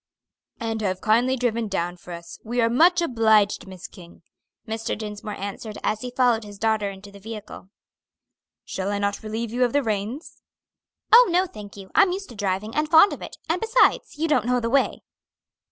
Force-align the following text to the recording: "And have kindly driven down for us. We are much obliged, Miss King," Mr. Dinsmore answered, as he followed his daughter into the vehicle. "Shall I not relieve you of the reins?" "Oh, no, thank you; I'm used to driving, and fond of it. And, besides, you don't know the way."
"And 0.59 0.81
have 0.81 0.99
kindly 0.99 1.35
driven 1.35 1.67
down 1.67 1.95
for 1.95 2.11
us. 2.13 2.39
We 2.43 2.59
are 2.59 2.71
much 2.71 3.03
obliged, 3.03 3.67
Miss 3.67 3.85
King," 3.87 4.23
Mr. 4.67 4.97
Dinsmore 4.97 5.35
answered, 5.39 5.77
as 5.83 6.01
he 6.01 6.09
followed 6.09 6.43
his 6.43 6.57
daughter 6.57 6.89
into 6.89 7.11
the 7.11 7.19
vehicle. 7.19 7.69
"Shall 8.65 8.89
I 8.89 8.97
not 8.97 9.21
relieve 9.21 9.51
you 9.51 9.63
of 9.63 9.73
the 9.73 9.83
reins?" 9.83 10.41
"Oh, 11.13 11.27
no, 11.31 11.45
thank 11.45 11.77
you; 11.77 11.91
I'm 11.93 12.11
used 12.13 12.29
to 12.29 12.35
driving, 12.35 12.73
and 12.73 12.89
fond 12.89 13.13
of 13.13 13.21
it. 13.21 13.37
And, 13.47 13.61
besides, 13.61 14.17
you 14.17 14.27
don't 14.27 14.47
know 14.47 14.59
the 14.59 14.71
way." 14.71 15.03